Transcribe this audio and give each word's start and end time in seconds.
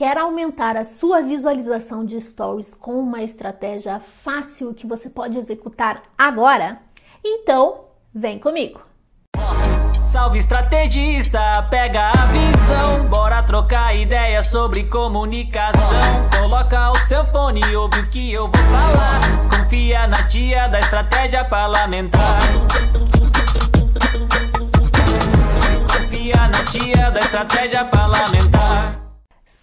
Quer 0.00 0.16
aumentar 0.16 0.78
a 0.78 0.82
sua 0.82 1.20
visualização 1.20 2.06
de 2.06 2.18
stories 2.22 2.74
com 2.74 2.98
uma 2.98 3.22
estratégia 3.22 4.00
fácil 4.00 4.72
que 4.72 4.86
você 4.86 5.10
pode 5.10 5.36
executar 5.36 6.00
agora? 6.16 6.78
Então, 7.22 7.84
vem 8.14 8.38
comigo! 8.38 8.80
Salve 10.02 10.38
estrategista, 10.38 11.38
pega 11.68 12.12
a 12.12 12.26
visão, 12.28 13.08
bora 13.10 13.42
trocar 13.42 13.94
ideias 13.94 14.46
sobre 14.46 14.84
comunicação. 14.84 16.30
Coloca 16.40 16.92
o 16.92 16.98
seu 17.00 17.22
fone 17.26 17.60
e 17.70 17.76
ouve 17.76 18.00
o 18.00 18.06
que 18.08 18.32
eu 18.32 18.50
vou 18.50 18.64
falar. 18.70 19.20
Confia 19.54 20.06
na 20.06 20.26
tia 20.26 20.66
da 20.66 20.80
estratégia 20.80 21.44
parlamentar. 21.44 22.40
Confia 25.92 26.48
na 26.48 26.64
tia 26.70 27.10
da 27.10 27.20
estratégia 27.20 27.84
parlamentar. 27.84 28.99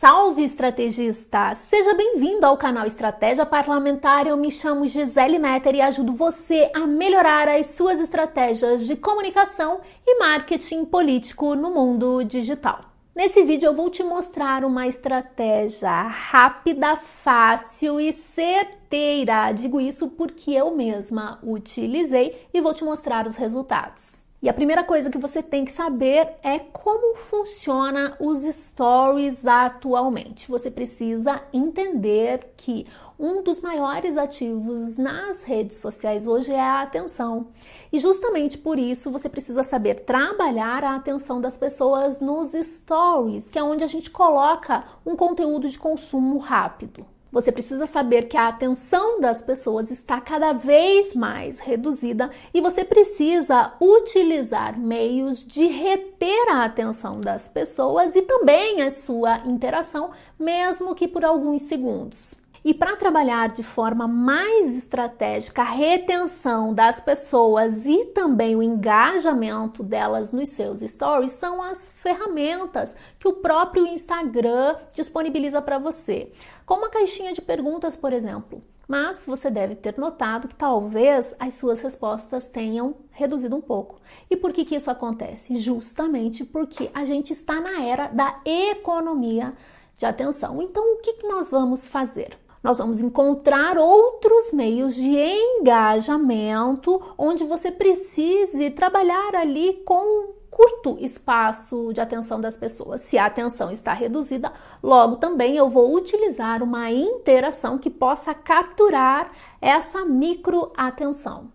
Salve 0.00 0.42
estrategista! 0.44 1.54
Seja 1.54 1.92
bem-vindo 1.92 2.46
ao 2.46 2.56
canal 2.56 2.86
Estratégia 2.86 3.44
Parlamentar. 3.44 4.26
Eu 4.26 4.34
me 4.34 4.50
chamo 4.50 4.86
Gisele 4.86 5.38
Metter 5.38 5.74
e 5.74 5.82
ajudo 5.82 6.14
você 6.14 6.70
a 6.72 6.86
melhorar 6.86 7.46
as 7.50 7.74
suas 7.74 8.00
estratégias 8.00 8.86
de 8.86 8.96
comunicação 8.96 9.82
e 10.06 10.18
marketing 10.18 10.86
político 10.86 11.54
no 11.54 11.70
mundo 11.70 12.24
digital. 12.24 12.80
Nesse 13.14 13.44
vídeo 13.44 13.66
eu 13.66 13.74
vou 13.74 13.90
te 13.90 14.02
mostrar 14.02 14.64
uma 14.64 14.88
estratégia 14.88 16.00
rápida, 16.08 16.96
fácil 16.96 18.00
e 18.00 18.10
certeira. 18.10 19.52
Digo 19.52 19.78
isso 19.78 20.08
porque 20.08 20.52
eu 20.52 20.74
mesma 20.74 21.38
utilizei 21.42 22.48
e 22.54 22.60
vou 22.62 22.72
te 22.72 22.84
mostrar 22.84 23.26
os 23.26 23.36
resultados. 23.36 24.29
E 24.42 24.48
a 24.48 24.54
primeira 24.54 24.82
coisa 24.82 25.10
que 25.10 25.18
você 25.18 25.42
tem 25.42 25.66
que 25.66 25.72
saber 25.72 26.36
é 26.42 26.58
como 26.58 27.14
funciona 27.14 28.16
os 28.18 28.42
stories 28.42 29.46
atualmente. 29.46 30.50
Você 30.50 30.70
precisa 30.70 31.42
entender 31.52 32.54
que 32.56 32.86
um 33.18 33.42
dos 33.42 33.60
maiores 33.60 34.16
ativos 34.16 34.96
nas 34.96 35.42
redes 35.42 35.76
sociais 35.76 36.26
hoje 36.26 36.52
é 36.52 36.60
a 36.60 36.80
atenção. 36.80 37.48
E 37.92 37.98
justamente 37.98 38.56
por 38.56 38.78
isso 38.78 39.10
você 39.10 39.28
precisa 39.28 39.62
saber 39.62 40.00
trabalhar 40.06 40.84
a 40.84 40.96
atenção 40.96 41.38
das 41.38 41.58
pessoas 41.58 42.18
nos 42.18 42.52
stories, 42.52 43.50
que 43.50 43.58
é 43.58 43.62
onde 43.62 43.84
a 43.84 43.88
gente 43.88 44.10
coloca 44.10 44.84
um 45.04 45.16
conteúdo 45.16 45.68
de 45.68 45.78
consumo 45.78 46.38
rápido. 46.38 47.04
Você 47.32 47.52
precisa 47.52 47.86
saber 47.86 48.22
que 48.28 48.36
a 48.36 48.48
atenção 48.48 49.20
das 49.20 49.40
pessoas 49.40 49.90
está 49.90 50.20
cada 50.20 50.52
vez 50.52 51.14
mais 51.14 51.60
reduzida 51.60 52.28
e 52.52 52.60
você 52.60 52.84
precisa 52.84 53.72
utilizar 53.80 54.76
meios 54.78 55.46
de 55.46 55.66
reter 55.66 56.48
a 56.50 56.64
atenção 56.64 57.20
das 57.20 57.46
pessoas 57.46 58.16
e 58.16 58.22
também 58.22 58.82
a 58.82 58.90
sua 58.90 59.38
interação, 59.46 60.10
mesmo 60.38 60.94
que 60.94 61.06
por 61.06 61.24
alguns 61.24 61.62
segundos. 61.62 62.34
E 62.62 62.74
para 62.74 62.94
trabalhar 62.94 63.48
de 63.48 63.62
forma 63.62 64.06
mais 64.06 64.76
estratégica 64.76 65.62
a 65.62 65.64
retenção 65.64 66.74
das 66.74 67.00
pessoas 67.00 67.86
e 67.86 68.04
também 68.06 68.54
o 68.54 68.62
engajamento 68.62 69.82
delas 69.82 70.30
nos 70.30 70.50
seus 70.50 70.82
stories 70.82 71.32
são 71.32 71.62
as 71.62 71.94
ferramentas 72.02 72.98
que 73.18 73.26
o 73.26 73.32
próprio 73.32 73.86
Instagram 73.86 74.76
disponibiliza 74.94 75.62
para 75.62 75.78
você, 75.78 76.32
como 76.66 76.84
a 76.84 76.90
caixinha 76.90 77.32
de 77.32 77.40
perguntas, 77.40 77.96
por 77.96 78.12
exemplo. 78.12 78.62
Mas 78.86 79.24
você 79.24 79.48
deve 79.48 79.74
ter 79.74 79.96
notado 79.96 80.46
que 80.46 80.54
talvez 80.54 81.34
as 81.40 81.54
suas 81.54 81.80
respostas 81.80 82.50
tenham 82.50 82.96
reduzido 83.10 83.56
um 83.56 83.60
pouco. 83.62 84.00
E 84.28 84.36
por 84.36 84.52
que, 84.52 84.66
que 84.66 84.74
isso 84.74 84.90
acontece? 84.90 85.56
Justamente 85.56 86.44
porque 86.44 86.90
a 86.92 87.06
gente 87.06 87.32
está 87.32 87.58
na 87.58 87.82
era 87.82 88.08
da 88.08 88.38
economia 88.44 89.54
de 89.96 90.04
atenção. 90.04 90.60
Então, 90.60 90.94
o 90.94 90.96
que, 90.98 91.14
que 91.14 91.26
nós 91.26 91.50
vamos 91.50 91.88
fazer? 91.88 92.36
Nós 92.62 92.78
vamos 92.78 93.00
encontrar 93.00 93.78
outros 93.78 94.52
meios 94.52 94.94
de 94.94 95.16
engajamento 95.16 97.00
onde 97.16 97.44
você 97.44 97.70
precise 97.70 98.70
trabalhar 98.70 99.34
ali 99.34 99.82
com 99.84 100.34
curto 100.50 100.96
espaço 101.00 101.92
de 101.94 102.00
atenção 102.00 102.40
das 102.40 102.56
pessoas. 102.56 103.00
Se 103.02 103.16
a 103.16 103.26
atenção 103.26 103.70
está 103.70 103.94
reduzida, 103.94 104.52
logo 104.82 105.16
também 105.16 105.56
eu 105.56 105.70
vou 105.70 105.94
utilizar 105.94 106.62
uma 106.62 106.90
interação 106.90 107.78
que 107.78 107.88
possa 107.88 108.34
capturar 108.34 109.30
essa 109.60 110.04
micro 110.04 110.72
atenção. 110.76 111.50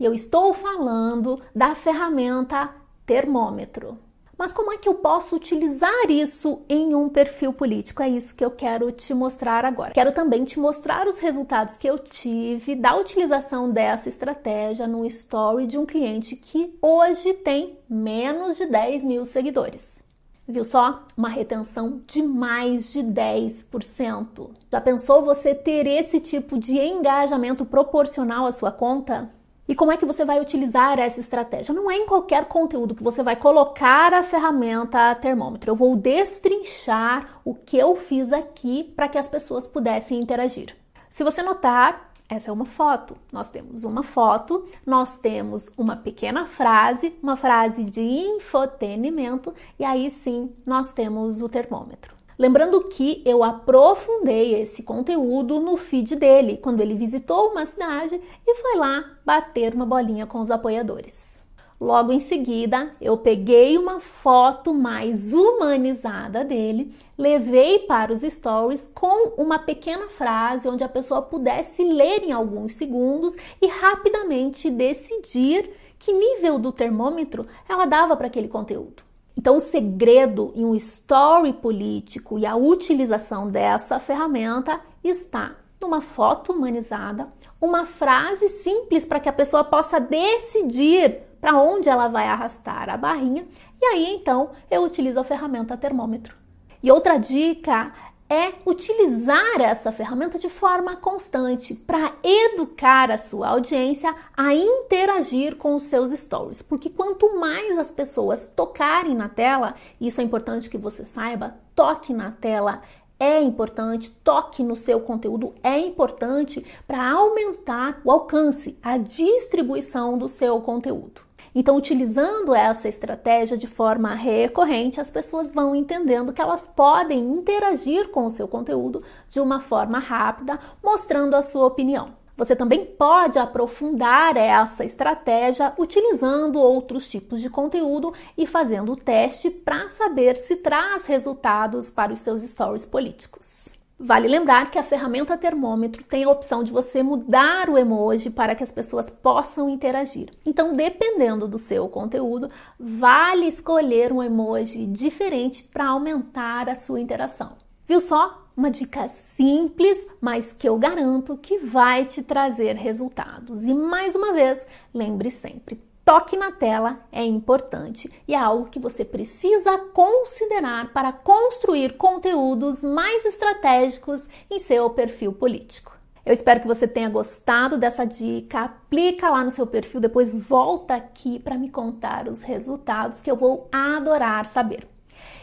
E 0.00 0.04
eu 0.04 0.14
estou 0.14 0.54
falando 0.54 1.40
da 1.54 1.74
ferramenta 1.74 2.70
termômetro. 3.04 3.98
Mas 4.38 4.52
como 4.52 4.72
é 4.72 4.78
que 4.78 4.88
eu 4.88 4.94
posso 4.94 5.34
utilizar 5.34 6.08
isso 6.08 6.62
em 6.68 6.94
um 6.94 7.08
perfil 7.08 7.52
político? 7.52 8.04
É 8.04 8.08
isso 8.08 8.36
que 8.36 8.44
eu 8.44 8.52
quero 8.52 8.92
te 8.92 9.12
mostrar 9.12 9.64
agora. 9.64 9.92
Quero 9.92 10.12
também 10.12 10.44
te 10.44 10.60
mostrar 10.60 11.08
os 11.08 11.18
resultados 11.18 11.76
que 11.76 11.88
eu 11.88 11.98
tive 11.98 12.76
da 12.76 12.94
utilização 12.94 13.68
dessa 13.68 14.08
estratégia 14.08 14.86
no 14.86 15.04
story 15.06 15.66
de 15.66 15.76
um 15.76 15.84
cliente 15.84 16.36
que 16.36 16.78
hoje 16.80 17.34
tem 17.34 17.80
menos 17.90 18.56
de 18.56 18.66
10 18.66 19.02
mil 19.02 19.24
seguidores. 19.24 19.98
Viu 20.46 20.64
só? 20.64 21.04
Uma 21.16 21.28
retenção 21.28 22.00
de 22.06 22.22
mais 22.22 22.92
de 22.92 23.00
10%. 23.00 24.50
Já 24.70 24.80
pensou 24.80 25.22
você 25.24 25.52
ter 25.52 25.86
esse 25.86 26.20
tipo 26.20 26.56
de 26.56 26.78
engajamento 26.78 27.66
proporcional 27.66 28.46
à 28.46 28.52
sua 28.52 28.70
conta? 28.70 29.28
E 29.68 29.74
como 29.74 29.92
é 29.92 29.98
que 29.98 30.06
você 30.06 30.24
vai 30.24 30.40
utilizar 30.40 30.98
essa 30.98 31.20
estratégia? 31.20 31.74
Não 31.74 31.90
é 31.90 31.96
em 31.96 32.06
qualquer 32.06 32.46
conteúdo 32.46 32.94
que 32.94 33.02
você 33.02 33.22
vai 33.22 33.36
colocar 33.36 34.14
a 34.14 34.22
ferramenta 34.22 35.14
termômetro. 35.16 35.70
Eu 35.70 35.76
vou 35.76 35.94
destrinchar 35.94 37.38
o 37.44 37.54
que 37.54 37.76
eu 37.76 37.94
fiz 37.94 38.32
aqui 38.32 38.82
para 38.82 39.08
que 39.08 39.18
as 39.18 39.28
pessoas 39.28 39.66
pudessem 39.66 40.18
interagir. 40.18 40.74
Se 41.10 41.22
você 41.22 41.42
notar, 41.42 42.12
essa 42.30 42.50
é 42.50 42.52
uma 42.52 42.64
foto. 42.64 43.14
Nós 43.30 43.50
temos 43.50 43.84
uma 43.84 44.02
foto, 44.02 44.66
nós 44.86 45.18
temos 45.18 45.70
uma 45.76 45.96
pequena 45.96 46.46
frase, 46.46 47.14
uma 47.22 47.36
frase 47.36 47.84
de 47.84 48.00
infotenimento, 48.00 49.54
e 49.78 49.84
aí 49.84 50.10
sim 50.10 50.50
nós 50.64 50.94
temos 50.94 51.42
o 51.42 51.48
termômetro. 51.48 52.17
Lembrando 52.38 52.84
que 52.84 53.20
eu 53.24 53.42
aprofundei 53.42 54.54
esse 54.54 54.84
conteúdo 54.84 55.58
no 55.58 55.76
feed 55.76 56.14
dele, 56.14 56.56
quando 56.56 56.80
ele 56.80 56.94
visitou 56.94 57.50
uma 57.50 57.66
cidade 57.66 58.20
e 58.46 58.54
foi 58.54 58.76
lá 58.76 59.04
bater 59.26 59.74
uma 59.74 59.84
bolinha 59.84 60.24
com 60.24 60.38
os 60.38 60.48
apoiadores. 60.48 61.40
Logo 61.80 62.12
em 62.12 62.20
seguida, 62.20 62.92
eu 63.00 63.16
peguei 63.16 63.76
uma 63.76 63.98
foto 63.98 64.72
mais 64.72 65.32
humanizada 65.32 66.44
dele, 66.44 66.94
levei 67.16 67.80
para 67.80 68.12
os 68.12 68.22
stories 68.22 68.88
com 68.94 69.30
uma 69.36 69.58
pequena 69.58 70.08
frase 70.08 70.68
onde 70.68 70.84
a 70.84 70.88
pessoa 70.88 71.20
pudesse 71.20 71.82
ler 71.82 72.22
em 72.22 72.30
alguns 72.30 72.74
segundos 72.74 73.36
e 73.60 73.66
rapidamente 73.66 74.70
decidir 74.70 75.70
que 75.98 76.12
nível 76.12 76.56
do 76.56 76.70
termômetro 76.70 77.48
ela 77.68 77.84
dava 77.84 78.16
para 78.16 78.28
aquele 78.28 78.46
conteúdo. 78.46 79.07
Então, 79.38 79.56
o 79.56 79.60
segredo 79.60 80.50
em 80.56 80.64
um 80.64 80.74
story 80.74 81.52
político 81.52 82.40
e 82.40 82.44
a 82.44 82.56
utilização 82.56 83.46
dessa 83.46 84.00
ferramenta 84.00 84.80
está 85.02 85.54
numa 85.80 86.00
foto 86.00 86.52
humanizada, 86.52 87.28
uma 87.60 87.86
frase 87.86 88.48
simples 88.48 89.04
para 89.04 89.20
que 89.20 89.28
a 89.28 89.32
pessoa 89.32 89.62
possa 89.62 90.00
decidir 90.00 91.20
para 91.40 91.56
onde 91.56 91.88
ela 91.88 92.08
vai 92.08 92.26
arrastar 92.26 92.90
a 92.90 92.96
barrinha, 92.96 93.46
e 93.80 93.84
aí 93.84 94.12
então 94.12 94.50
eu 94.68 94.82
utilizo 94.82 95.20
a 95.20 95.24
ferramenta 95.24 95.76
termômetro. 95.76 96.34
E 96.82 96.90
outra 96.90 97.16
dica 97.16 97.92
é 98.30 98.52
utilizar 98.66 99.60
essa 99.60 99.90
ferramenta 99.90 100.38
de 100.38 100.48
forma 100.48 100.96
constante 100.96 101.74
para 101.74 102.12
educar 102.22 103.10
a 103.10 103.16
sua 103.16 103.48
audiência 103.48 104.14
a 104.36 104.54
interagir 104.54 105.56
com 105.56 105.74
os 105.74 105.84
seus 105.84 106.10
stories, 106.10 106.60
porque 106.60 106.90
quanto 106.90 107.38
mais 107.38 107.78
as 107.78 107.90
pessoas 107.90 108.46
tocarem 108.46 109.14
na 109.14 109.28
tela, 109.28 109.74
isso 110.00 110.20
é 110.20 110.24
importante 110.24 110.68
que 110.68 110.76
você 110.76 111.06
saiba, 111.06 111.56
toque 111.74 112.12
na 112.12 112.30
tela 112.30 112.82
é 113.20 113.40
importante, 113.42 114.10
toque 114.22 114.62
no 114.62 114.76
seu 114.76 115.00
conteúdo 115.00 115.52
é 115.62 115.78
importante 115.78 116.64
para 116.86 117.10
aumentar 117.10 118.00
o 118.04 118.12
alcance, 118.12 118.78
a 118.82 118.96
distribuição 118.96 120.16
do 120.16 120.28
seu 120.28 120.60
conteúdo. 120.60 121.27
Então, 121.60 121.74
utilizando 121.74 122.54
essa 122.54 122.88
estratégia 122.88 123.58
de 123.58 123.66
forma 123.66 124.14
recorrente, 124.14 125.00
as 125.00 125.10
pessoas 125.10 125.52
vão 125.52 125.74
entendendo 125.74 126.32
que 126.32 126.40
elas 126.40 126.64
podem 126.64 127.18
interagir 127.18 128.10
com 128.10 128.26
o 128.26 128.30
seu 128.30 128.46
conteúdo 128.46 129.02
de 129.28 129.40
uma 129.40 129.58
forma 129.58 129.98
rápida, 129.98 130.56
mostrando 130.80 131.34
a 131.34 131.42
sua 131.42 131.66
opinião. 131.66 132.14
Você 132.36 132.54
também 132.54 132.84
pode 132.84 133.40
aprofundar 133.40 134.36
essa 134.36 134.84
estratégia 134.84 135.72
utilizando 135.76 136.60
outros 136.60 137.08
tipos 137.08 137.40
de 137.40 137.50
conteúdo 137.50 138.14
e 138.36 138.46
fazendo 138.46 138.92
o 138.92 138.96
teste 138.96 139.50
para 139.50 139.88
saber 139.88 140.36
se 140.36 140.54
traz 140.54 141.06
resultados 141.06 141.90
para 141.90 142.12
os 142.12 142.20
seus 142.20 142.42
stories 142.42 142.86
políticos. 142.86 143.77
Vale 144.00 144.28
lembrar 144.28 144.70
que 144.70 144.78
a 144.78 144.82
ferramenta 144.84 145.36
termômetro 145.36 146.04
tem 146.04 146.22
a 146.22 146.30
opção 146.30 146.62
de 146.62 146.70
você 146.70 147.02
mudar 147.02 147.68
o 147.68 147.76
emoji 147.76 148.30
para 148.30 148.54
que 148.54 148.62
as 148.62 148.70
pessoas 148.70 149.10
possam 149.10 149.68
interagir. 149.68 150.30
Então, 150.46 150.72
dependendo 150.72 151.48
do 151.48 151.58
seu 151.58 151.88
conteúdo, 151.88 152.48
vale 152.78 153.46
escolher 153.46 154.12
um 154.12 154.22
emoji 154.22 154.86
diferente 154.86 155.64
para 155.64 155.88
aumentar 155.88 156.68
a 156.68 156.76
sua 156.76 157.00
interação. 157.00 157.56
Viu 157.88 157.98
só? 157.98 158.46
Uma 158.56 158.70
dica 158.70 159.08
simples, 159.08 160.06
mas 160.20 160.52
que 160.52 160.68
eu 160.68 160.78
garanto 160.78 161.36
que 161.36 161.58
vai 161.58 162.04
te 162.04 162.22
trazer 162.22 162.76
resultados. 162.76 163.64
E 163.64 163.74
mais 163.74 164.14
uma 164.14 164.32
vez, 164.32 164.66
lembre 164.94 165.30
sempre: 165.30 165.80
toque 166.08 166.38
na 166.38 166.50
tela 166.50 167.00
é 167.12 167.22
importante 167.22 168.10
e 168.26 168.34
é 168.34 168.38
algo 168.38 168.70
que 168.70 168.78
você 168.78 169.04
precisa 169.04 169.76
considerar 169.92 170.90
para 170.90 171.12
construir 171.12 171.98
conteúdos 171.98 172.82
mais 172.82 173.26
estratégicos 173.26 174.26
em 174.50 174.58
seu 174.58 174.88
perfil 174.88 175.34
político. 175.34 175.94
Eu 176.24 176.32
espero 176.32 176.60
que 176.60 176.66
você 176.66 176.88
tenha 176.88 177.10
gostado 177.10 177.76
dessa 177.76 178.06
dica. 178.06 178.60
Aplica 178.60 179.28
lá 179.28 179.44
no 179.44 179.50
seu 179.50 179.66
perfil, 179.66 180.00
depois 180.00 180.32
volta 180.32 180.94
aqui 180.94 181.38
para 181.38 181.58
me 181.58 181.68
contar 181.68 182.26
os 182.26 182.42
resultados 182.42 183.20
que 183.20 183.30
eu 183.30 183.36
vou 183.36 183.68
adorar 183.70 184.46
saber. 184.46 184.88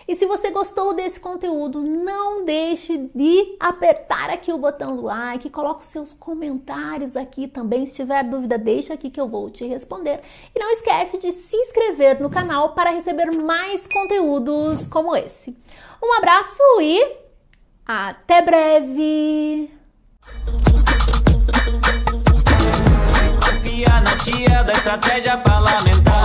E 0.08 0.16
se 0.16 0.26
você 0.26 0.52
gostou 0.52 0.94
desse 0.94 1.20
conteúdo, 1.20 1.82
não 1.82 2.46
deixe 2.46 3.10
de 3.14 3.56
apertar 3.60 4.30
aqui 4.30 4.54
o 4.54 4.58
botão 4.58 4.96
do 4.96 5.04
like, 5.04 5.50
coloque 5.50 5.82
os 5.82 5.88
seus 5.88 6.14
comentários 6.14 7.16
aqui 7.16 7.48
também. 7.48 7.86
Se 7.86 7.96
tiver 7.96 8.24
dúvida, 8.24 8.58
deixa 8.58 8.94
aqui 8.94 9.10
que 9.10 9.20
eu 9.20 9.28
vou 9.28 9.50
te 9.50 9.66
responder. 9.66 10.22
E 10.56 10.60
não 10.60 10.72
esquece 10.72 11.18
de 11.18 11.32
se 11.32 11.56
inscrever 11.56 12.22
no 12.22 12.30
canal 12.30 12.74
para 12.74 12.92
receber 12.92 13.32
mais 13.36 13.88
conteúdos 13.88 14.88
como 14.88 15.16
esse. 15.16 15.58
Um 16.04 16.14
abraço 16.18 16.62
e 16.82 17.02
até 17.86 18.42
breve! 18.42 19.72
Confia 23.44 24.02
na 24.02 24.18
tia 24.24 24.64
da 24.64 24.72
estratégia 24.72 25.38
parlamentar. 25.38 26.25